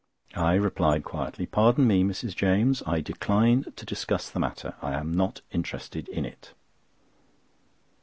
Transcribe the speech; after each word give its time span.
I 0.33 0.55
replied 0.55 1.03
quietly: 1.03 1.45
"Pardon 1.45 1.85
me, 1.85 2.03
Mrs. 2.03 2.35
James; 2.35 2.81
I 2.87 3.01
decline 3.01 3.71
to 3.75 3.85
discuss 3.85 4.31
the 4.31 4.39
matter. 4.39 4.73
I 4.81 4.93
am 4.93 5.13
not 5.15 5.41
interested 5.51 6.07
in 6.09 6.25
it." 6.25 6.55